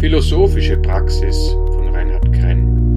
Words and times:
Philosophische 0.00 0.78
Praxis 0.78 1.50
von 1.50 1.94
Reinhard 1.94 2.32
Krenn 2.32 2.96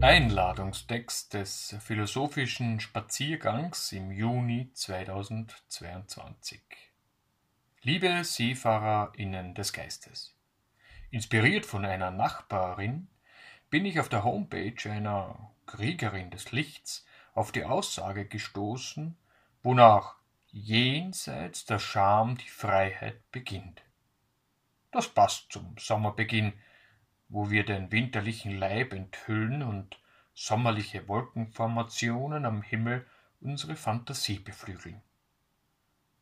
Einladungstext 0.00 1.34
des 1.34 1.74
Philosophischen 1.80 2.78
Spaziergangs 2.78 3.90
im 3.90 4.12
Juni 4.12 4.70
2022 4.72 6.60
Liebe 7.82 8.22
SeefahrerInnen 8.22 9.56
des 9.56 9.72
Geistes 9.72 10.36
Inspiriert 11.10 11.66
von 11.66 11.84
einer 11.84 12.12
Nachbarin 12.12 13.08
bin 13.70 13.84
ich 13.84 13.98
auf 13.98 14.08
der 14.08 14.22
Homepage 14.22 14.88
einer 14.88 15.50
Kriegerin 15.66 16.30
des 16.30 16.52
Lichts 16.52 17.04
auf 17.34 17.50
die 17.50 17.64
Aussage 17.64 18.26
gestoßen, 18.26 19.16
wonach 19.64 20.14
jenseits 20.52 21.66
der 21.66 21.80
Scham 21.80 22.36
die 22.36 22.48
Freiheit 22.48 23.28
beginnt. 23.32 23.82
Das 24.90 25.08
passt 25.08 25.52
zum 25.52 25.76
Sommerbeginn, 25.78 26.54
wo 27.28 27.50
wir 27.50 27.64
den 27.64 27.92
winterlichen 27.92 28.58
Leib 28.58 28.92
enthüllen 28.92 29.62
und 29.62 29.98
sommerliche 30.34 31.08
Wolkenformationen 31.08 32.46
am 32.46 32.62
Himmel 32.62 33.06
unsere 33.40 33.76
Fantasie 33.76 34.38
beflügeln. 34.38 35.02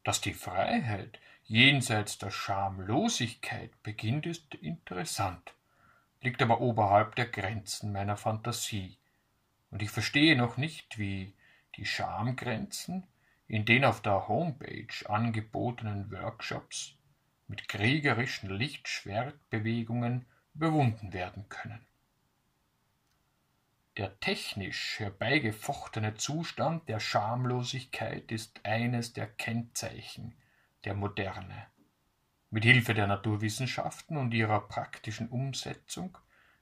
Dass 0.02 0.20
die 0.20 0.34
Freiheit 0.34 1.20
jenseits 1.44 2.18
der 2.18 2.30
Schamlosigkeit 2.30 3.70
beginnt, 3.82 4.26
ist 4.26 4.54
interessant, 4.56 5.54
liegt 6.20 6.42
aber 6.42 6.60
oberhalb 6.60 7.14
der 7.14 7.26
Grenzen 7.26 7.92
meiner 7.92 8.16
Fantasie, 8.16 8.98
und 9.70 9.82
ich 9.82 9.90
verstehe 9.90 10.36
noch 10.36 10.56
nicht, 10.56 10.98
wie 10.98 11.34
die 11.76 11.86
Schamgrenzen 11.86 13.06
in 13.46 13.64
den 13.64 13.84
auf 13.84 14.00
der 14.00 14.26
Homepage 14.26 14.88
angebotenen 15.08 16.10
Workshops 16.10 16.95
mit 17.48 17.68
kriegerischen 17.68 18.50
Lichtschwertbewegungen 18.50 20.26
überwunden 20.54 21.12
werden 21.12 21.48
können. 21.48 21.86
Der 23.96 24.18
technisch 24.20 24.98
herbeigefochtene 24.98 26.14
Zustand 26.14 26.88
der 26.88 27.00
Schamlosigkeit 27.00 28.30
ist 28.30 28.60
eines 28.64 29.14
der 29.14 29.26
Kennzeichen 29.26 30.34
der 30.84 30.94
Moderne. 30.94 31.66
Mit 32.50 32.64
Hilfe 32.64 32.94
der 32.94 33.06
Naturwissenschaften 33.06 34.16
und 34.16 34.34
ihrer 34.34 34.60
praktischen 34.68 35.28
Umsetzung 35.28 36.18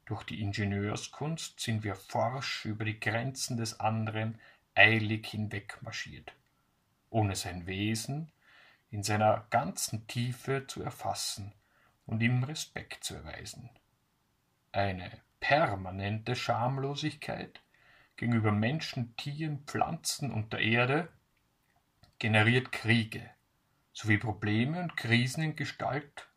durch 0.06 0.22
die 0.24 0.42
Ingenieurskunst 0.42 1.58
sind 1.60 1.82
wir 1.82 1.96
forsch 1.96 2.66
über 2.66 2.84
die 2.84 3.00
Grenzen 3.00 3.56
des 3.56 3.80
anderen 3.80 4.38
eilig 4.74 5.26
hinwegmarschiert, 5.26 6.34
ohne 7.10 7.36
sein 7.36 7.66
Wesen 7.66 8.30
in 8.95 9.03
seiner 9.03 9.45
ganzen 9.50 10.06
Tiefe 10.06 10.69
zu 10.69 10.81
erfassen 10.81 11.53
und 12.06 12.23
ihm 12.23 12.45
Respekt 12.45 13.03
zu 13.03 13.17
erweisen. 13.17 13.69
Eine 14.70 15.11
permanente 15.41 16.37
Schamlosigkeit 16.37 17.61
gegenüber 18.15 18.53
Menschen, 18.53 19.17
Tieren, 19.17 19.65
Pflanzen 19.67 20.31
und 20.31 20.53
der 20.53 20.61
Erde 20.61 21.09
generiert 22.20 22.70
Kriege 22.70 23.28
sowie 23.92 24.17
Probleme 24.17 24.81
und 24.81 24.97
Krisen 24.97 25.42
in 25.42 25.56
Gestalt 25.56 26.28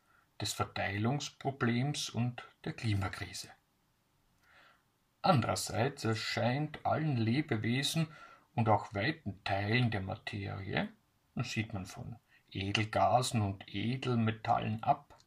des 0.42 0.54
Verteilungsproblems 0.54 2.10
und 2.10 2.44
der 2.66 2.74
Klimakrise. 2.74 3.50
Andererseits 5.22 6.06
erscheint 6.06 6.84
allen 6.88 7.18
Lebewesen 7.18 8.08
und 8.56 8.68
auch 8.68 8.96
weiten 8.96 9.44
Teilen 9.44 9.92
der 9.92 10.02
Materie, 10.02 10.90
das 11.36 11.52
sieht 11.52 11.72
man 11.72 11.86
von 11.86 12.16
Edelgasen 12.52 13.42
und 13.42 13.64
Edelmetallen 13.74 14.84
ab, 14.84 15.18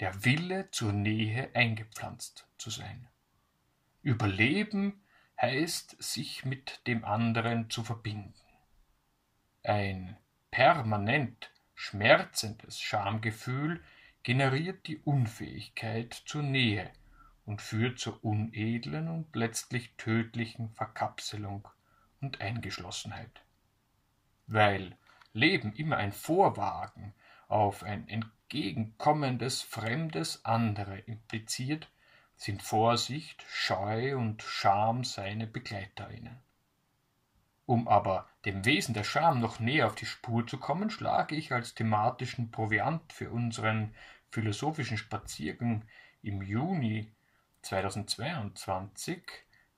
der 0.00 0.24
Wille 0.24 0.70
zur 0.70 0.92
Nähe 0.92 1.50
eingepflanzt 1.54 2.46
zu 2.58 2.70
sein. 2.70 3.08
Überleben 4.02 5.02
heißt, 5.40 6.02
sich 6.02 6.44
mit 6.44 6.86
dem 6.86 7.04
anderen 7.04 7.70
zu 7.70 7.82
verbinden. 7.84 8.34
Ein 9.62 10.16
permanent 10.50 11.50
schmerzendes 11.74 12.80
Schamgefühl 12.80 13.82
generiert 14.22 14.86
die 14.86 14.98
Unfähigkeit 14.98 16.14
zur 16.14 16.42
Nähe 16.42 16.90
und 17.46 17.62
führt 17.62 17.98
zur 17.98 18.22
unedlen 18.24 19.08
und 19.08 19.34
letztlich 19.34 19.94
tödlichen 19.96 20.70
Verkapselung 20.70 21.68
und 22.20 22.40
Eingeschlossenheit. 22.40 23.42
Weil 24.46 24.96
Leben 25.32 25.72
immer 25.74 25.96
ein 25.96 26.12
Vorwagen 26.12 27.14
auf 27.48 27.82
ein 27.82 28.08
entgegenkommendes 28.08 29.62
fremdes 29.62 30.44
andere 30.44 30.98
impliziert, 30.98 31.90
sind 32.36 32.62
Vorsicht, 32.62 33.44
Scheu 33.48 34.16
und 34.16 34.42
Scham 34.42 35.04
seine 35.04 35.46
Begleiterinnen. 35.46 36.40
Um 37.66 37.86
aber 37.86 38.28
dem 38.44 38.64
Wesen 38.64 38.94
der 38.94 39.04
Scham 39.04 39.38
noch 39.38 39.60
näher 39.60 39.86
auf 39.86 39.94
die 39.94 40.06
Spur 40.06 40.46
zu 40.46 40.58
kommen, 40.58 40.90
schlage 40.90 41.36
ich 41.36 41.52
als 41.52 41.74
thematischen 41.74 42.50
Proviant 42.50 43.12
für 43.12 43.30
unseren 43.30 43.94
philosophischen 44.30 44.96
Spaziergang 44.96 45.84
im 46.22 46.42
Juni 46.42 47.12
2022 47.62 49.22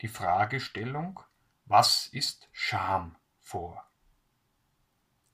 die 0.00 0.08
Fragestellung 0.08 1.20
Was 1.66 2.06
ist 2.06 2.48
Scham 2.52 3.16
vor? 3.40 3.91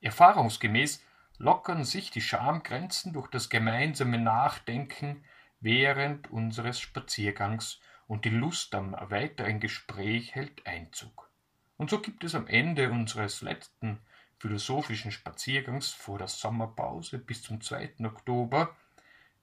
Erfahrungsgemäß 0.00 1.03
lockern 1.38 1.84
sich 1.84 2.10
die 2.10 2.20
Schamgrenzen 2.20 3.12
durch 3.12 3.28
das 3.28 3.48
gemeinsame 3.48 4.19
Nachdenken 4.19 5.25
während 5.60 6.31
unseres 6.31 6.81
Spaziergangs 6.81 7.81
und 8.06 8.25
die 8.25 8.31
Lust 8.31 8.75
am 8.75 8.97
weiteren 8.98 9.60
Gespräch 9.60 10.34
hält 10.34 10.66
Einzug. 10.66 11.31
Und 11.76 11.91
so 11.91 12.00
gibt 12.00 12.25
es 12.25 12.34
am 12.34 12.47
Ende 12.47 12.91
unseres 12.91 13.42
letzten 13.42 14.00
philosophischen 14.38 15.10
Spaziergangs 15.10 15.91
vor 15.91 16.19
der 16.19 16.28
Sommerpause 16.28 17.19
bis 17.19 17.42
zum 17.42 17.60
2. 17.60 18.04
Oktober 18.04 18.76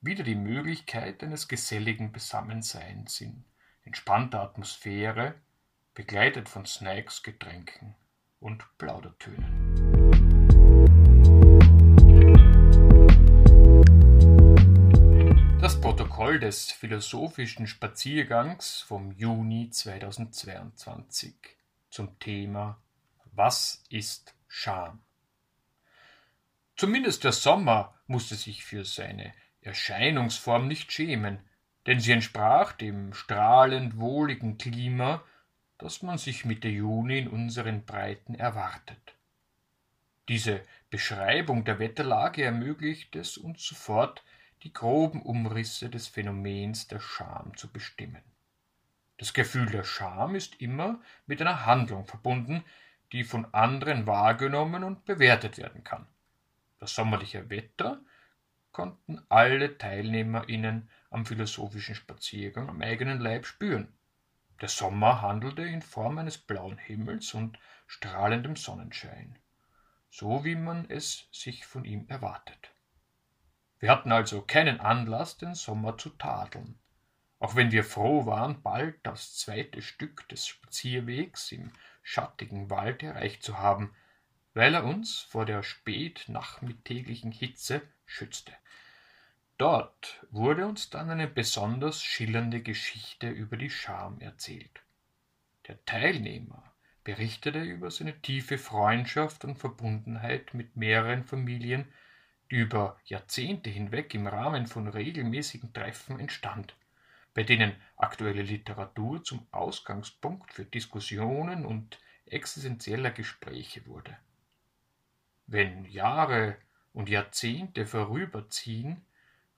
wieder 0.02 0.24
die 0.24 0.36
Möglichkeit 0.36 1.24
eines 1.24 1.48
geselligen 1.48 2.12
Beisammenseins 2.12 3.22
in 3.22 3.44
entspannter 3.84 4.42
Atmosphäre, 4.42 5.36
begleitet 5.94 6.50
von 6.50 6.66
Snacks, 6.66 7.24
Getränken 7.24 7.96
und 8.40 8.66
Plaudertönen. 8.78 9.85
Des 16.40 16.72
philosophischen 16.72 17.66
Spaziergangs 17.66 18.82
vom 18.82 19.14
Juni 19.14 19.70
2022 19.70 21.34
zum 21.90 22.20
Thema 22.20 22.78
Was 23.32 23.84
ist 23.90 24.36
Scham? 24.48 25.00
Zumindest 26.76 27.24
der 27.24 27.32
Sommer 27.32 27.98
musste 28.08 28.36
sich 28.36 28.66
für 28.66 28.84
seine 28.84 29.34
Erscheinungsform 29.62 30.68
nicht 30.68 30.92
schämen, 30.92 31.40
denn 31.86 32.02
sie 32.02 32.12
entsprach 32.12 32.74
dem 32.74 33.14
strahlend 33.14 33.98
wohligen 33.98 34.58
Klima, 34.58 35.24
das 35.78 36.02
man 36.02 36.18
sich 36.18 36.44
Mitte 36.44 36.68
Juni 36.68 37.20
in 37.20 37.28
unseren 37.30 37.86
Breiten 37.86 38.36
erwartet. 38.36 39.16
Diese 40.28 40.62
Beschreibung 40.90 41.64
der 41.64 41.80
Wetterlage 41.80 42.44
ermöglicht 42.44 43.16
es 43.16 43.38
uns 43.38 43.66
sofort, 43.66 44.22
die 44.64 44.74
groben 44.74 45.22
Umrisse 45.22 45.90
des 45.90 46.08
Phänomens 46.08 46.88
der 46.88 47.00
Scham 47.00 47.56
zu 47.58 47.72
bestimmen. 47.72 48.24
Das 49.18 49.34
Gefühl 49.34 49.68
der 49.68 49.84
Scham 49.84 50.36
ist 50.36 50.62
immer 50.62 51.00
mit 51.26 51.42
einer 51.42 51.66
Handlung 51.66 52.06
verbunden, 52.06 52.64
die 53.12 53.24
von 53.24 53.54
anderen 53.54 54.08
wahrgenommen 54.08 54.84
und 54.84 55.06
bewertet 55.06 55.58
werden 55.58 55.84
kann. 55.84 56.08
Das 56.80 56.96
sommerliche 56.96 57.50
Wetter 57.50 58.02
konnten 58.72 59.26
alle 59.30 59.78
TeilnehmerInnen 59.78 60.90
am 61.10 61.26
philosophischen 61.26 61.96
Spaziergang 61.96 62.68
am 62.68 62.82
eigenen 62.82 63.22
Leib 63.22 63.46
spüren. 63.46 63.94
Der 64.60 64.68
Sommer 64.68 65.22
handelte 65.22 65.62
in 65.62 65.82
Form 65.82 66.18
eines 66.18 66.38
blauen 66.38 66.78
Himmels 66.78 67.34
und 67.34 67.58
strahlendem 67.88 68.58
Sonnenschein, 68.58 69.38
so 70.10 70.44
wie 70.44 70.56
man 70.56 70.90
es 70.90 71.28
sich 71.32 71.66
von 71.66 71.86
ihm 71.86 72.06
erwartet. 72.10 72.75
Wir 73.86 73.92
hatten 73.92 74.12
also 74.12 74.42
keinen 74.42 74.80
Anlass, 74.80 75.38
den 75.38 75.54
Sommer 75.54 75.96
zu 75.96 76.10
tadeln. 76.10 76.80
Auch 77.38 77.56
wenn 77.56 77.72
wir 77.72 77.84
froh 77.84 78.26
waren, 78.26 78.64
bald 78.64 78.96
das 79.04 79.38
zweite 79.38 79.84
Stück 79.84 80.28
des 80.30 80.48
Spazierwegs 80.48 81.52
im 81.52 81.72
schattigen 82.02 82.72
Wald 82.72 83.04
erreicht 83.04 83.44
zu 83.44 83.60
haben, 83.60 83.94
weil 84.56 84.74
er 84.74 84.86
uns 84.86 85.20
vor 85.20 85.46
der 85.46 85.62
spätnachmittäglichen 85.62 87.32
Hitze 87.32 87.84
schützte. 88.08 88.54
Dort 89.60 90.26
wurde 90.32 90.66
uns 90.66 90.90
dann 90.90 91.12
eine 91.12 91.28
besonders 91.28 92.02
schillernde 92.02 92.64
Geschichte 92.64 93.30
über 93.30 93.56
die 93.56 93.70
Scham 93.70 94.20
erzählt. 94.20 94.82
Der 95.68 95.86
Teilnehmer 95.86 96.74
berichtete 97.04 97.62
über 97.62 97.92
seine 97.92 98.20
tiefe 98.20 98.58
Freundschaft 98.58 99.46
und 99.46 99.60
Verbundenheit 99.60 100.56
mit 100.56 100.76
mehreren 100.76 101.24
Familien, 101.24 101.86
über 102.48 103.00
Jahrzehnte 103.06 103.70
hinweg 103.70 104.14
im 104.14 104.28
Rahmen 104.28 104.68
von 104.68 104.88
regelmäßigen 104.88 105.74
Treffen 105.74 106.20
entstand, 106.20 106.76
bei 107.34 107.44
denen 107.44 107.76
aktuelle 107.98 108.44
Literatur 108.44 109.24
zum 109.24 109.46
Ausgangspunkt 109.52 110.54
für 110.54 110.66
Diskussionen 110.66 111.66
und 111.66 112.00
existenzieller 112.26 113.12
Gespräche 113.12 113.86
wurde. 113.86 114.18
Wenn 115.48 115.86
Jahre 115.86 116.58
und 116.94 117.10
Jahrzehnte 117.10 117.86
vorüberziehen, 117.86 119.06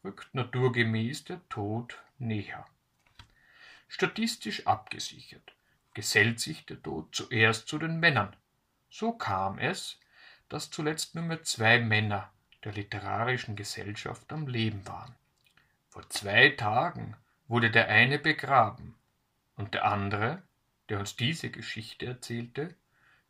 rückt 0.03 0.33
naturgemäß 0.33 1.25
der 1.25 1.47
Tod 1.49 1.97
näher. 2.17 2.65
Statistisch 3.87 4.65
abgesichert 4.67 5.53
gesellt 5.93 6.39
sich 6.39 6.65
der 6.65 6.81
Tod 6.81 7.15
zuerst 7.15 7.67
zu 7.67 7.79
den 7.79 7.99
Männern. 7.99 8.35
So 8.89 9.13
kam 9.13 9.57
es, 9.57 9.99
dass 10.49 10.69
zuletzt 10.69 11.15
nur 11.15 11.23
mehr 11.23 11.43
zwei 11.43 11.79
Männer 11.79 12.31
der 12.67 12.73
literarischen 12.73 13.55
Gesellschaft 13.55 14.33
am 14.33 14.45
Leben 14.45 14.85
waren. 14.85 15.15
Vor 15.87 16.09
zwei 16.09 16.49
Tagen 16.49 17.15
wurde 17.47 17.71
der 17.71 17.87
eine 17.87 18.19
begraben, 18.19 18.93
und 19.55 19.73
der 19.73 19.85
andere, 19.85 20.43
der 20.89 20.99
uns 20.99 21.15
diese 21.15 21.49
Geschichte 21.49 22.05
erzählte, 22.05 22.75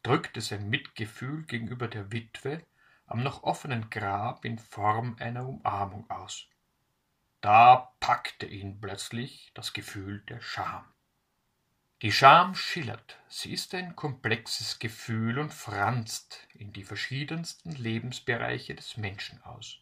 drückte 0.02 0.42
sein 0.42 0.68
Mitgefühl 0.72 1.44
gegenüber 1.44 1.88
der 1.88 2.12
Witwe 2.12 2.64
am 3.06 3.22
noch 3.22 3.44
offenen 3.44 3.92
Grab 3.92 4.44
in 4.44 4.58
Form 4.58 5.16
einer 5.20 5.48
Umarmung 5.48 6.10
aus. 6.10 6.48
Da 7.40 7.94
packte 8.00 8.48
ihn 8.48 8.82
plötzlich 8.82 9.52
das 9.54 9.72
Gefühl 9.72 10.22
der 10.22 10.42
Scham. 10.42 10.84
Die 12.04 12.12
Scham 12.12 12.54
schillert, 12.54 13.18
sie 13.28 13.54
ist 13.54 13.74
ein 13.74 13.96
komplexes 13.96 14.78
Gefühl 14.78 15.40
und 15.40 15.52
franzt 15.52 16.48
in 16.54 16.72
die 16.72 16.84
verschiedensten 16.84 17.72
Lebensbereiche 17.72 18.76
des 18.76 18.98
Menschen 18.98 19.42
aus. 19.42 19.80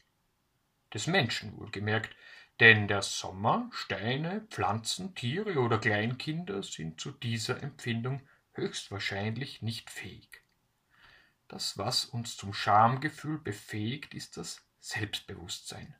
Des 0.93 1.07
Menschen 1.07 1.57
wohlgemerkt, 1.57 2.15
denn 2.61 2.87
der 2.87 3.01
Sommer, 3.01 3.69
Steine, 3.73 4.47
Pflanzen, 4.49 5.13
Tiere 5.13 5.59
oder 5.59 5.77
Kleinkinder 5.77 6.63
sind 6.63 7.01
zu 7.01 7.11
dieser 7.11 7.61
Empfindung 7.61 8.21
höchstwahrscheinlich 8.53 9.61
nicht 9.61 9.89
fähig. 9.89 10.41
Das, 11.49 11.77
was 11.77 12.05
uns 12.05 12.37
zum 12.37 12.53
Schamgefühl 12.53 13.39
befähigt, 13.39 14.13
ist 14.13 14.37
das 14.37 14.65
Selbstbewusstsein. 14.79 15.93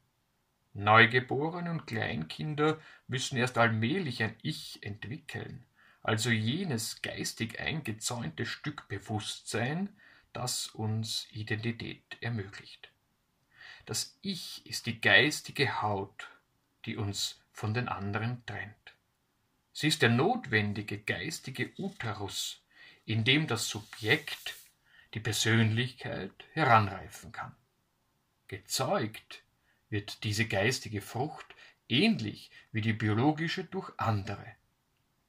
Neugeborene 0.72 1.72
und 1.72 1.88
Kleinkinder 1.88 2.80
müssen 3.08 3.36
erst 3.36 3.58
allmählich 3.58 4.24
ein 4.24 4.38
Ich 4.44 4.82
entwickeln, 4.82 5.66
also 6.06 6.30
jenes 6.30 7.02
geistig 7.02 7.60
eingezäunte 7.60 8.46
Stück 8.46 8.88
Bewusstsein, 8.88 9.90
das 10.34 10.68
uns 10.68 11.28
Identität 11.32 12.04
ermöglicht. 12.22 12.92
Das 13.88 14.16
Ich 14.22 14.64
ist 14.68 14.86
die 14.86 15.02
geistige 15.02 15.82
Haut, 15.82 16.30
die 16.86 16.96
uns 16.96 17.42
von 17.52 17.74
den 17.74 17.88
anderen 17.88 18.46
trennt. 18.46 18.94
Sie 19.74 19.88
ist 19.88 20.04
der 20.04 20.10
notwendige 20.10 21.00
geistige 21.00 21.72
Uterus, 21.80 22.62
in 23.06 23.24
dem 23.24 23.48
das 23.48 23.68
Subjekt, 23.68 24.54
die 25.16 25.20
Persönlichkeit, 25.20 26.46
heranreifen 26.54 27.32
kann. 27.32 27.56
Gezeugt 28.48 29.42
wird 29.90 30.24
diese 30.24 30.46
geistige 30.46 31.02
Frucht 31.02 31.56
ähnlich 31.90 32.52
wie 32.72 32.82
die 32.82 32.94
biologische 32.94 33.64
durch 33.64 33.92
andere. 33.98 34.56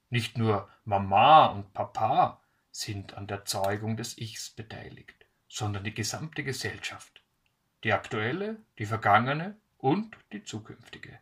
Nicht 0.08 0.38
nur 0.38 0.68
Mama 0.84 1.46
und 1.46 1.72
Papa 1.72 2.40
sind 2.70 3.14
an 3.14 3.26
der 3.26 3.44
Zeugung 3.44 3.96
des 3.96 4.18
Ichs 4.18 4.50
beteiligt, 4.50 5.26
sondern 5.48 5.84
die 5.84 5.94
gesamte 5.94 6.44
Gesellschaft, 6.44 7.22
die 7.82 7.92
aktuelle, 7.92 8.58
die 8.78 8.86
vergangene 8.86 9.56
und 9.78 10.16
die 10.32 10.44
zukünftige. 10.44 11.18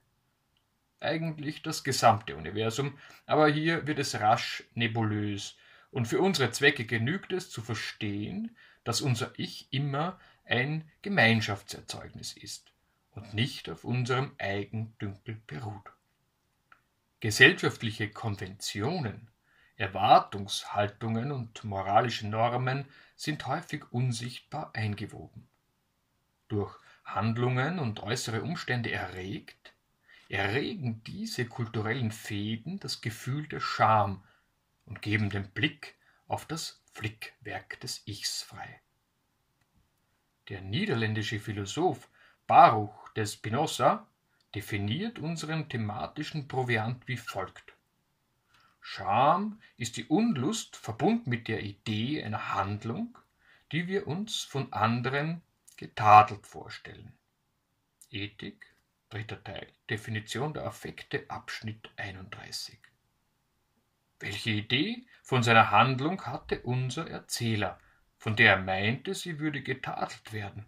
Eigentlich 1.01 1.63
das 1.63 1.85
gesamte 1.85 2.37
Universum, 2.37 2.99
aber 3.27 3.49
hier 3.49 3.87
wird 3.87 3.99
es 3.99 4.21
rasch 4.21 4.65
nebulös, 4.75 5.57
und 5.91 6.07
für 6.07 6.21
unsere 6.21 6.51
Zwecke 6.51 6.87
genügt 6.87 7.33
es 7.33 7.51
zu 7.51 7.63
verstehen, 7.63 8.57
dass 8.83 9.01
unser 9.01 9.33
Ich 9.39 9.73
immer 9.73 10.19
ein 10.45 10.91
Gemeinschaftserzeugnis 11.03 12.33
ist 12.33 12.73
und 13.13 13.33
nicht 13.33 13.71
auf 13.71 13.85
unserem 13.85 14.35
Eigendünkel 14.39 15.41
beruht. 15.47 15.91
Gesellschaftliche 17.25 18.11
Konventionen, 18.11 19.31
Erwartungshaltungen 19.77 21.33
und 21.33 21.65
moralische 21.65 22.29
Normen 22.29 22.85
sind 23.17 23.47
häufig 23.47 23.91
unsichtbar 23.93 24.73
eingewoben. 24.75 25.49
Durch 26.49 26.77
Handlungen 27.03 27.79
und 27.79 28.01
äußere 28.01 28.43
Umstände 28.43 28.93
erregt, 28.93 29.73
erregen 30.29 31.03
diese 31.05 31.47
kulturellen 31.47 32.11
Fäden 32.11 32.79
das 32.79 33.01
Gefühl 33.01 33.49
der 33.49 33.61
Scham 33.61 34.23
und 34.85 35.01
geben 35.01 35.31
den 35.31 35.49
Blick 35.49 35.95
auf 36.29 36.45
das 36.45 36.83
Flickwerk 36.93 37.81
des 37.81 38.03
Ichs 38.07 38.43
frei. 38.43 38.83
Der 40.51 40.61
niederländische 40.61 41.41
Philosoph 41.41 42.07
Baruch 42.47 43.09
de 43.15 43.25
Spinoza 43.25 44.07
definiert 44.55 45.19
unseren 45.19 45.69
thematischen 45.69 46.47
Proviant 46.49 47.07
wie 47.09 47.17
folgt. 47.17 47.75
Scham 48.81 49.61
ist 49.77 49.97
die 49.97 50.05
Unlust 50.05 50.77
verbunden 50.77 51.31
mit 51.31 51.49
der 51.49 51.63
Idee 51.63 52.23
einer 52.23 52.55
Handlung, 52.55 53.19
die 53.73 53.89
wir 53.89 54.07
uns 54.07 54.43
von 54.43 54.73
anderen 54.73 55.43
getadelt 55.77 56.47
vorstellen. 56.47 57.13
Ethik, 58.11 58.67
dritter 59.09 59.43
Teil, 59.43 59.67
Definition 59.91 60.55
der 60.55 60.67
Affekte, 60.67 61.25
Abschnitt 61.29 61.91
31. 61.97 62.79
Welche 64.21 64.51
Idee 64.51 65.07
von 65.23 65.43
seiner 65.43 65.71
Handlung 65.71 66.25
hatte 66.27 66.61
unser 66.61 67.11
Erzähler, 67.11 67.81
von 68.19 68.37
der 68.37 68.53
er 68.57 68.63
meinte, 68.63 69.15
sie 69.15 69.39
würde 69.39 69.63
getadelt 69.63 70.33
werden? 70.33 70.67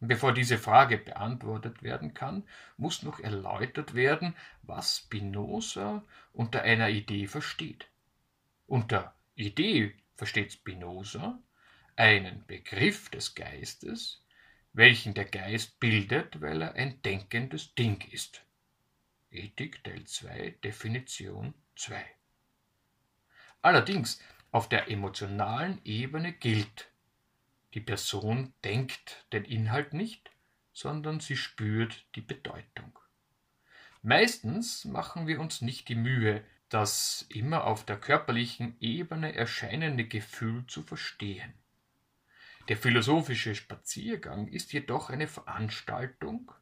Bevor 0.00 0.32
diese 0.32 0.56
Frage 0.56 0.96
beantwortet 0.96 1.82
werden 1.82 2.14
kann, 2.14 2.44
muss 2.78 3.02
noch 3.02 3.20
erläutert 3.20 3.94
werden, 3.94 4.34
was 4.62 4.98
Spinoza 4.98 6.02
unter 6.32 6.62
einer 6.62 6.88
Idee 6.88 7.26
versteht. 7.26 7.86
Unter 8.66 9.14
Idee 9.34 9.94
versteht 10.16 10.52
Spinoza 10.54 11.38
einen 11.96 12.46
Begriff 12.46 13.10
des 13.10 13.34
Geistes, 13.34 14.24
welchen 14.72 15.12
der 15.12 15.26
Geist 15.26 15.78
bildet, 15.80 16.40
weil 16.40 16.62
er 16.62 16.74
ein 16.74 17.02
denkendes 17.02 17.74
Ding 17.74 18.00
ist. 18.10 18.42
Ethik 19.30 19.84
Teil 19.84 20.04
2 20.04 20.56
Definition 20.64 21.52
2 21.76 22.02
Allerdings 23.60 24.22
auf 24.50 24.68
der 24.68 24.90
emotionalen 24.90 25.80
Ebene 25.84 26.32
gilt, 26.32 26.89
die 27.74 27.80
Person 27.80 28.52
denkt 28.64 29.26
den 29.32 29.44
Inhalt 29.44 29.92
nicht, 29.92 30.30
sondern 30.72 31.20
sie 31.20 31.36
spürt 31.36 32.06
die 32.14 32.20
Bedeutung. 32.20 32.98
Meistens 34.02 34.84
machen 34.84 35.26
wir 35.26 35.40
uns 35.40 35.60
nicht 35.60 35.88
die 35.88 35.94
Mühe, 35.94 36.44
das 36.70 37.26
immer 37.28 37.64
auf 37.64 37.84
der 37.84 37.98
körperlichen 37.98 38.76
Ebene 38.80 39.34
erscheinende 39.34 40.06
Gefühl 40.06 40.66
zu 40.66 40.82
verstehen. 40.82 41.52
Der 42.68 42.76
philosophische 42.76 43.54
Spaziergang 43.54 44.46
ist 44.46 44.72
jedoch 44.72 45.10
eine 45.10 45.26
Veranstaltung, 45.26 46.52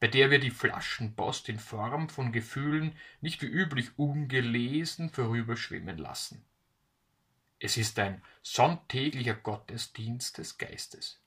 bei 0.00 0.08
der 0.08 0.30
wir 0.30 0.38
die 0.38 0.50
Flaschenpost 0.50 1.48
in 1.48 1.58
Form 1.58 2.08
von 2.08 2.32
Gefühlen 2.32 2.96
nicht 3.20 3.42
wie 3.42 3.46
üblich 3.46 3.98
ungelesen 3.98 5.10
vorüberschwimmen 5.10 5.98
lassen. 5.98 6.47
Es 7.60 7.76
ist 7.76 7.98
ein 7.98 8.22
sonntäglicher 8.42 9.34
Gottesdienst 9.34 10.38
des 10.38 10.58
Geistes. 10.58 11.20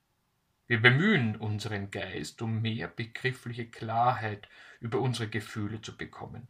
Wir 0.67 0.81
bemühen 0.81 1.35
unseren 1.35 1.91
Geist, 1.91 2.41
um 2.41 2.61
mehr 2.61 2.87
begriffliche 2.87 3.67
Klarheit 3.67 4.47
über 4.79 4.99
unsere 4.99 5.27
Gefühle 5.27 5.81
zu 5.81 5.97
bekommen, 5.97 6.47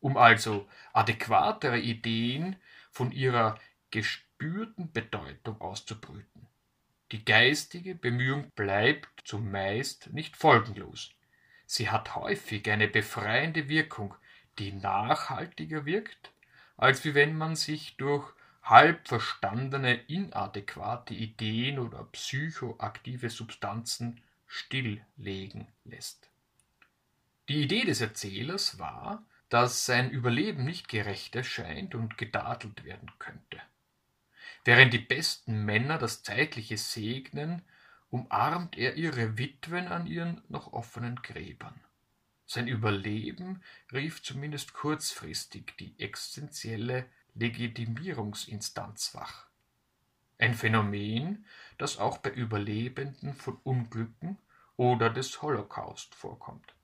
um 0.00 0.18
also 0.18 0.68
adäquatere 0.92 1.80
Ideen 1.80 2.56
von 2.90 3.10
ihrer 3.10 3.58
gespürten 3.90 4.92
Bedeutung 4.92 5.58
auszubrüten. 5.62 6.46
Die 7.10 7.24
geistige 7.24 7.94
Bemühung 7.94 8.50
bleibt 8.50 9.26
zumeist 9.26 10.12
nicht 10.12 10.36
folgenlos. 10.36 11.12
Sie 11.64 11.88
hat 11.88 12.14
häufig 12.14 12.70
eine 12.70 12.88
befreiende 12.88 13.70
Wirkung, 13.70 14.14
die 14.58 14.72
nachhaltiger 14.72 15.86
wirkt, 15.86 16.32
als 16.76 17.04
wie 17.04 17.14
wenn 17.14 17.38
man 17.38 17.56
sich 17.56 17.96
durch 17.96 18.34
halb 18.64 19.06
verstandene, 19.06 19.94
inadäquate 19.94 21.14
Ideen 21.14 21.78
oder 21.78 22.04
psychoaktive 22.04 23.30
Substanzen 23.30 24.20
stilllegen 24.46 25.68
lässt. 25.84 26.30
Die 27.48 27.62
Idee 27.62 27.84
des 27.84 28.00
Erzählers 28.00 28.78
war, 28.78 29.22
dass 29.50 29.84
sein 29.84 30.10
Überleben 30.10 30.64
nicht 30.64 30.88
gerecht 30.88 31.36
erscheint 31.36 31.94
und 31.94 32.16
gedadelt 32.16 32.84
werden 32.84 33.12
könnte. 33.18 33.60
Während 34.64 34.94
die 34.94 34.98
besten 34.98 35.64
Männer 35.64 35.98
das 35.98 36.22
Zeitliche 36.22 36.78
segnen, 36.78 37.62
umarmt 38.08 38.78
er 38.78 38.94
ihre 38.94 39.36
Witwen 39.36 39.88
an 39.88 40.06
ihren 40.06 40.40
noch 40.48 40.72
offenen 40.72 41.16
Gräbern. 41.16 41.78
Sein 42.46 42.66
Überleben 42.66 43.62
rief 43.92 44.22
zumindest 44.22 44.72
kurzfristig 44.72 45.74
die 45.78 45.98
existenzielle 45.98 47.06
Legitimierungsinstanz 47.34 49.14
wach. 49.14 49.46
Ein 50.38 50.54
Phänomen, 50.54 51.44
das 51.78 51.98
auch 51.98 52.18
bei 52.18 52.30
Überlebenden 52.30 53.34
von 53.34 53.56
Unglücken 53.62 54.38
oder 54.76 55.10
des 55.10 55.42
Holocaust 55.42 56.14
vorkommt. 56.14 56.74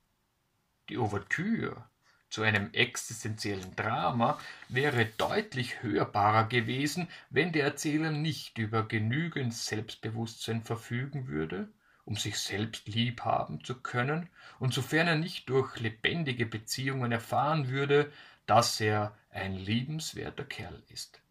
Die 0.89 0.97
Ouvertüre 0.97 1.85
zu 2.29 2.43
einem 2.43 2.73
existenziellen 2.73 3.75
Drama 3.75 4.39
wäre 4.69 5.05
deutlich 5.05 5.83
hörbarer 5.83 6.45
gewesen, 6.45 7.07
wenn 7.29 7.51
der 7.51 7.65
Erzähler 7.65 8.11
nicht 8.11 8.57
über 8.57 8.87
genügend 8.87 9.53
Selbstbewusstsein 9.53 10.63
verfügen 10.63 11.27
würde, 11.27 11.69
um 12.05 12.15
sich 12.15 12.39
selbst 12.39 12.87
lieb 12.87 13.21
haben 13.21 13.63
zu 13.63 13.75
können, 13.75 14.29
und 14.59 14.73
sofern 14.73 15.07
er 15.07 15.17
nicht 15.17 15.49
durch 15.49 15.77
lebendige 15.79 16.45
Beziehungen 16.45 17.11
erfahren 17.11 17.69
würde, 17.69 18.11
dass 18.45 18.79
er 18.81 19.15
ein 19.31 19.55
liebenswerter 19.55 20.43
Kerl 20.43 20.83
ist. 20.89 21.21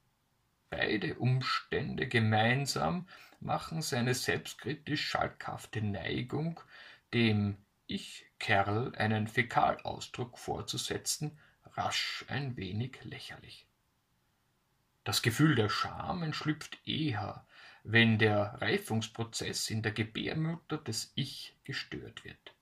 Beide 0.71 1.16
Umstände 1.16 2.07
gemeinsam 2.09 3.07
machen 3.40 3.83
seine 3.83 4.14
selbstkritisch 4.14 5.04
schalkhafte 5.07 5.83
Neigung, 5.83 6.61
dem 7.12 7.57
Ich-Kerl 7.87 8.95
einen 8.97 9.26
Fäkalausdruck 9.26 10.38
vorzusetzen, 10.38 11.38
rasch 11.64 12.25
ein 12.28 12.57
wenig 12.57 13.02
lächerlich. 13.04 13.66
Das 15.04 15.23
Gefühl 15.23 15.54
der 15.54 15.69
Scham 15.69 16.23
entschlüpft 16.23 16.78
eher, 16.87 17.47
wenn 17.83 18.19
der 18.19 18.61
Reifungsprozess 18.61 19.71
in 19.71 19.83
der 19.83 19.92
Gebärmutter 19.92 20.76
des 20.76 21.12
Ich 21.14 21.57
gestört 21.64 22.25
wird. 22.25 22.54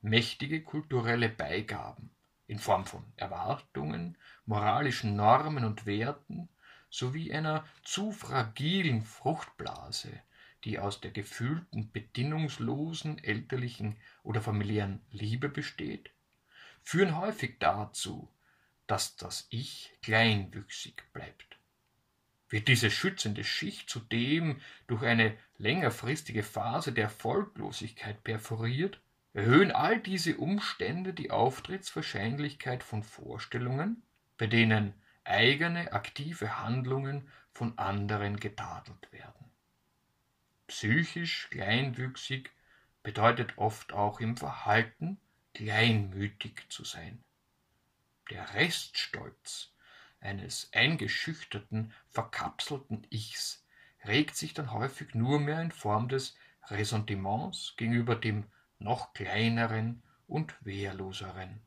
Mächtige 0.00 0.62
kulturelle 0.62 1.28
Beigaben 1.28 2.10
in 2.48 2.58
Form 2.58 2.86
von 2.86 3.04
Erwartungen, 3.16 4.16
moralischen 4.46 5.14
Normen 5.14 5.64
und 5.64 5.86
Werten 5.86 6.48
sowie 6.90 7.32
einer 7.32 7.64
zu 7.84 8.10
fragilen 8.10 9.02
Fruchtblase, 9.02 10.10
die 10.64 10.78
aus 10.78 11.00
der 11.00 11.12
gefühlten, 11.12 11.92
bedingungslosen 11.92 13.22
elterlichen 13.22 13.96
oder 14.24 14.40
familiären 14.40 15.00
Liebe 15.12 15.48
besteht, 15.48 16.10
führen 16.82 17.16
häufig 17.16 17.58
dazu, 17.60 18.28
dass 18.86 19.16
das 19.16 19.46
Ich 19.50 19.92
kleinwüchsig 20.02 21.04
bleibt. 21.12 21.58
Wird 22.48 22.66
diese 22.68 22.90
schützende 22.90 23.44
Schicht 23.44 23.90
zudem 23.90 24.58
durch 24.86 25.02
eine 25.02 25.36
längerfristige 25.58 26.42
Phase 26.42 26.92
der 26.92 27.10
Folglosigkeit 27.10 28.24
perforiert, 28.24 28.98
erhöhen 29.32 29.72
all 29.72 30.00
diese 30.00 30.36
Umstände 30.36 31.14
die 31.14 31.30
Auftrittswahrscheinlichkeit 31.30 32.82
von 32.82 33.02
Vorstellungen, 33.02 34.02
bei 34.36 34.46
denen 34.46 34.94
eigene 35.24 35.92
aktive 35.92 36.62
Handlungen 36.62 37.28
von 37.52 37.76
anderen 37.78 38.38
getadelt 38.38 39.12
werden. 39.12 39.50
Psychisch 40.66 41.48
kleinwüchsig 41.50 42.50
bedeutet 43.02 43.58
oft 43.58 43.92
auch 43.92 44.20
im 44.20 44.36
Verhalten 44.36 45.18
kleinmütig 45.54 46.66
zu 46.68 46.84
sein. 46.84 47.22
Der 48.30 48.54
Reststolz 48.54 49.72
eines 50.20 50.70
eingeschüchterten, 50.72 51.92
verkapselten 52.10 53.06
Ichs 53.10 53.64
regt 54.04 54.36
sich 54.36 54.54
dann 54.54 54.72
häufig 54.72 55.14
nur 55.14 55.40
mehr 55.40 55.60
in 55.60 55.72
Form 55.72 56.08
des 56.08 56.36
Ressentiments 56.68 57.74
gegenüber 57.76 58.14
dem 58.14 58.44
noch 58.78 59.12
kleineren 59.12 60.02
und 60.26 60.54
wehrloseren. 60.60 61.60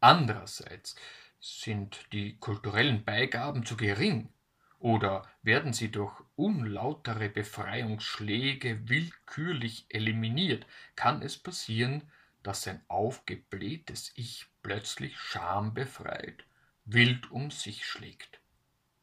Andererseits 0.00 0.96
sind 1.40 2.06
die 2.12 2.36
kulturellen 2.38 3.04
Beigaben 3.04 3.64
zu 3.64 3.76
gering 3.76 4.28
oder 4.78 5.26
werden 5.42 5.72
sie 5.72 5.90
durch 5.90 6.20
unlautere 6.36 7.28
Befreiungsschläge 7.30 8.88
willkürlich 8.88 9.86
eliminiert, 9.88 10.66
kann 10.94 11.22
es 11.22 11.38
passieren, 11.38 12.02
dass 12.42 12.68
ein 12.68 12.82
aufgeblähtes 12.88 14.12
Ich 14.14 14.46
plötzlich 14.62 15.18
schambefreit 15.18 16.44
wild 16.84 17.30
um 17.30 17.50
sich 17.50 17.86
schlägt, 17.86 18.40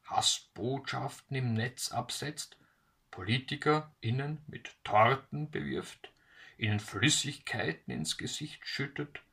Hassbotschaften 0.05 1.35
im 1.35 1.53
Netz 1.53 1.91
absetzt, 1.91 2.57
PolitikerInnen 3.09 4.43
mit 4.47 4.75
Torten 4.83 5.49
bewirft, 5.49 6.11
ihnen 6.61 6.79
Flüssigkeiten 6.79 7.91
ins 7.91 8.17
Gesicht 8.17 8.67
schüttet 8.67 9.23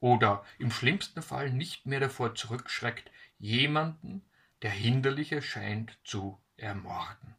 oder 0.00 0.44
im 0.58 0.70
schlimmsten 0.70 1.22
Fall 1.22 1.50
nicht 1.50 1.86
mehr 1.86 2.00
davor 2.00 2.34
zurückschreckt, 2.34 3.10
jemanden, 3.38 4.24
der 4.62 4.70
hinderlich 4.70 5.32
erscheint, 5.32 5.98
zu 6.04 6.40
ermorden. 6.56 7.36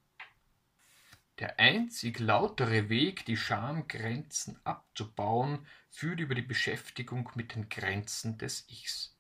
Der 1.40 1.58
einzig 1.60 2.20
lautere 2.20 2.90
Weg, 2.90 3.26
die 3.26 3.38
Schamgrenzen 3.38 4.60
abzubauen, 4.66 5.66
führt 5.90 6.20
über 6.20 6.36
die 6.36 6.42
Beschäftigung 6.42 7.32
mit 7.36 7.56
den 7.56 7.70
Grenzen 7.70 8.38
des 8.38 8.70
Ichs. 8.70 9.18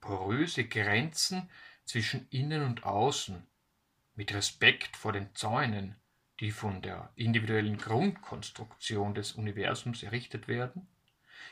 Poröse 0.00 0.68
Grenzen 0.68 1.50
zwischen 1.84 2.28
Innen 2.28 2.62
und 2.62 2.84
Außen, 2.84 3.46
mit 4.14 4.32
Respekt 4.34 4.96
vor 4.96 5.12
den 5.12 5.34
Zäunen, 5.34 5.96
die 6.40 6.50
von 6.50 6.82
der 6.82 7.10
individuellen 7.16 7.78
Grundkonstruktion 7.78 9.14
des 9.14 9.32
Universums 9.32 10.02
errichtet 10.02 10.48
werden, 10.48 10.86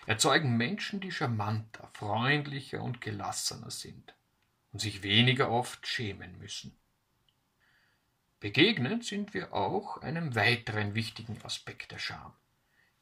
erzeugen 0.07 0.57
Menschen, 0.57 1.01
die 1.01 1.13
charmanter, 1.13 1.89
freundlicher 1.95 2.83
und 2.83 3.01
gelassener 3.01 3.71
sind 3.71 4.15
und 4.73 4.81
sich 4.81 5.03
weniger 5.03 5.51
oft 5.51 5.87
schämen 5.87 6.39
müssen. 6.39 6.77
Begegnet 8.41 9.05
sind 9.05 9.33
wir 9.33 9.55
auch 9.55 10.03
einem 10.03 10.35
weiteren 10.35 10.95
wichtigen 10.95 11.41
Aspekt 11.43 11.93
der 11.93 11.99
Scham. 11.99 12.35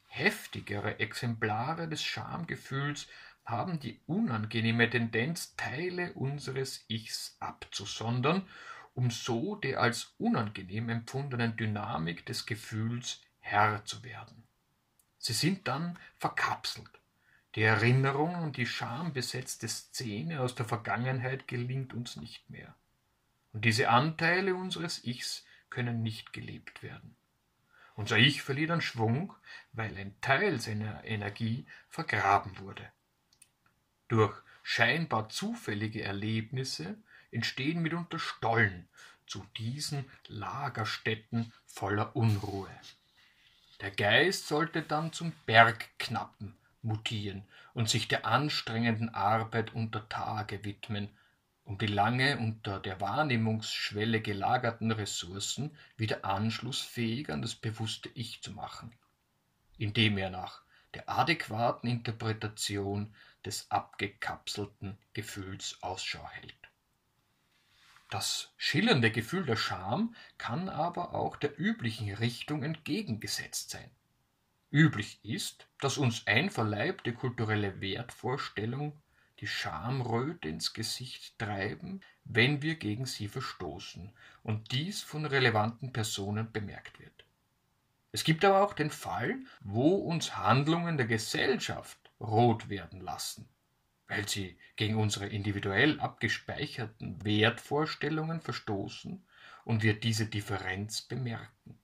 Heftigere 0.06 1.00
Exemplare 1.00 1.88
des 1.88 2.02
Schamgefühls 2.04 3.08
haben 3.44 3.80
die 3.80 3.98
unangenehme 4.06 4.88
Tendenz, 4.88 5.56
Teile 5.56 6.12
unseres 6.12 6.84
Ichs 6.86 7.36
abzusondern, 7.40 8.46
um 8.94 9.11
so 9.11 9.56
der 9.56 9.80
als 9.80 10.14
unangenehm 10.18 10.88
empfundenen 10.88 11.56
Dynamik 11.56 12.26
des 12.26 12.46
Gefühls 12.46 13.20
Herr 13.40 13.84
zu 13.84 14.04
werden. 14.04 14.44
Sie 15.18 15.32
sind 15.32 15.68
dann 15.68 15.99
verkapselt. 16.16 16.90
Die 17.54 17.62
Erinnerung 17.62 18.34
an 18.34 18.52
die 18.52 18.66
schambesetzte 18.66 19.68
Szene 19.68 20.40
aus 20.40 20.54
der 20.54 20.66
Vergangenheit 20.66 21.46
gelingt 21.46 21.92
uns 21.92 22.16
nicht 22.16 22.49
mehr. 22.49 22.75
Und 23.52 23.64
diese 23.64 23.90
Anteile 23.90 24.54
unseres 24.54 25.04
Ichs 25.04 25.44
können 25.68 26.02
nicht 26.02 26.32
gelebt 26.32 26.82
werden. 26.82 27.14
Unser 27.94 28.16
Ich 28.16 28.42
verliert 28.42 28.70
an 28.70 28.80
Schwung, 28.80 29.34
weil 29.72 29.96
ein 29.99 30.18
Teil 30.22 30.61
seiner 30.61 31.04
Energie 31.04 31.66
vergraben 31.88 32.58
wurde. 32.58 32.90
Durch 34.08 34.34
scheinbar 34.62 35.28
zufällige 35.28 36.02
Erlebnisse 36.02 36.96
entstehen 37.32 37.82
mitunter 37.82 38.18
Stollen 38.18 38.88
zu 39.26 39.44
diesen 39.56 40.04
Lagerstätten 40.28 41.52
voller 41.66 42.14
Unruhe. 42.14 42.70
Der 43.80 43.90
Geist 43.90 44.46
sollte 44.46 44.82
dann 44.82 45.12
zum 45.12 45.32
Bergknappen 45.46 46.54
mutieren 46.82 47.44
und 47.74 47.88
sich 47.88 48.08
der 48.08 48.26
anstrengenden 48.26 49.14
Arbeit 49.14 49.74
unter 49.74 50.08
Tage 50.08 50.64
widmen, 50.64 51.08
um 51.64 51.78
die 51.78 51.86
lange 51.86 52.38
unter 52.38 52.78
der 52.80 53.00
Wahrnehmungsschwelle 53.00 54.20
gelagerten 54.20 54.90
Ressourcen 54.92 55.76
wieder 55.96 56.24
anschlussfähig 56.24 57.30
an 57.30 57.42
das 57.42 57.54
bewusste 57.54 58.08
Ich 58.14 58.42
zu 58.42 58.52
machen, 58.52 58.92
indem 59.78 60.18
er 60.18 60.30
nach 60.30 60.62
der 60.94 61.08
adäquaten 61.08 61.88
Interpretation 61.88 63.14
des 63.44 63.70
abgekapselten 63.70 64.98
Gefühls 65.14 65.78
Ausschau 65.82 66.28
hält. 66.28 66.62
Das 68.12 68.52
schillernde 68.59 69.11
Gefühl 69.11 69.47
der 69.47 69.57
Scham 69.57 70.14
kann 70.37 70.69
aber 70.69 71.14
auch 71.14 71.35
der 71.35 71.59
üblichen 71.59 72.12
Richtung 72.12 72.62
entgegengesetzt 72.62 73.71
sein. 73.71 73.90
Üblich 74.71 75.19
ist, 75.25 75.66
dass 75.81 75.97
uns 75.97 76.26
einverleibte 76.26 77.14
kulturelle 77.14 77.81
Wertvorstellungen 77.81 78.92
die 79.38 79.47
Schamröte 79.47 80.50
ins 80.50 80.75
Gesicht 80.75 81.38
treiben, 81.38 82.02
wenn 82.25 82.61
wir 82.61 82.75
gegen 82.75 83.07
sie 83.07 83.28
verstoßen 83.28 84.12
und 84.42 84.73
dies 84.73 85.00
von 85.00 85.25
relevanten 85.25 85.95
Personen 85.95 86.52
bemerkt 86.52 87.00
wird. 87.00 87.25
Es 88.12 88.25
gibt 88.25 88.45
aber 88.45 88.62
auch 88.62 88.75
den 88.75 88.90
Fall, 88.90 89.38
wo 89.61 89.95
uns 89.95 90.37
Handlungen 90.37 90.99
der 90.99 91.07
Gesellschaft 91.07 91.99
rot 92.21 92.69
werden 92.69 93.00
lassen 93.00 93.49
weil 94.12 94.28
sie 94.28 94.59
gegen 94.76 94.97
unsere 94.97 95.26
individuell 95.26 95.99
abgespeicherten 95.99 97.25
Wertvorstellungen 97.25 98.42
verstoßen 98.42 99.25
und 99.64 99.83
wir 99.83 99.99
diese 99.99 100.26
Differenz 100.26 101.00
bemerken. 101.00 101.78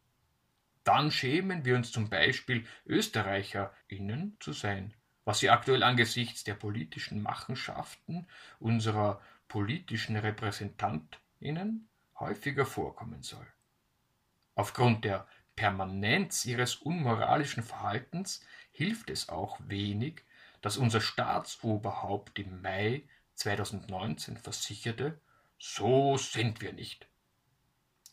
Dann 0.85 1.11
schämen 1.11 1.65
wir 1.65 1.75
uns 1.75 1.91
zum 1.91 2.11
Beispiel, 2.11 2.67
ÖsterreicherInnen 2.87 4.37
zu 4.41 4.53
sein, 4.53 4.93
was 5.25 5.39
sie 5.39 5.49
aktuell 5.49 5.83
angesichts 5.83 6.45
der 6.45 6.53
politischen 6.53 7.23
Machenschaften 7.23 8.27
unserer 8.59 9.23
politischen 9.49 10.15
RepräsentantInnen 10.17 11.89
häufiger 12.21 12.67
vorkommen 12.67 13.23
soll. 13.23 13.47
Aufgrund 14.55 15.07
der 15.07 15.27
Permanenz 15.57 16.45
ihres 16.45 16.75
unmoralischen 16.75 17.63
Verhaltens 17.63 18.45
hilft 18.71 19.09
es 19.09 19.31
auch 19.31 19.59
wenig, 19.65 20.25
dass 20.61 20.77
unser 20.77 21.01
Staatsoberhaupt 21.01 22.39
im 22.39 22.63
Mai 22.63 23.05
2019 23.35 24.37
versicherte, 24.37 25.21
so 25.59 26.17
sind 26.17 26.61
wir 26.61 26.73
nicht. 26.73 27.09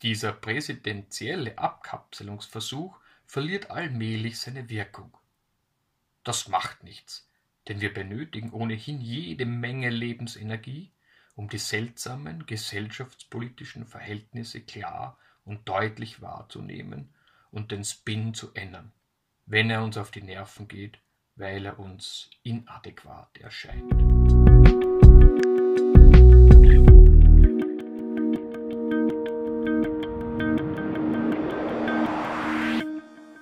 Dieser 0.01 0.33
präsidentielle 0.33 1.57
Abkapselungsversuch 1.57 2.99
verliert 3.25 3.71
allmählich 3.71 4.39
seine 4.39 4.69
Wirkung. 4.69 5.17
Das 6.23 6.47
macht 6.47 6.83
nichts, 6.83 7.29
denn 7.67 7.81
wir 7.81 7.93
benötigen 7.93 8.51
ohnehin 8.51 9.01
jede 9.01 9.45
Menge 9.45 9.89
Lebensenergie, 9.89 10.91
um 11.35 11.49
die 11.49 11.57
seltsamen 11.57 12.45
gesellschaftspolitischen 12.45 13.85
Verhältnisse 13.85 14.61
klar 14.61 15.17
und 15.43 15.67
deutlich 15.67 16.21
wahrzunehmen 16.21 17.13
und 17.51 17.71
den 17.71 17.83
Spin 17.83 18.33
zu 18.33 18.53
ändern, 18.53 18.91
wenn 19.45 19.69
er 19.69 19.83
uns 19.83 19.97
auf 19.97 20.11
die 20.11 20.21
Nerven 20.21 20.67
geht, 20.67 20.99
weil 21.35 21.65
er 21.65 21.79
uns 21.79 22.29
inadäquat 22.43 23.37
erscheint. 23.39 24.04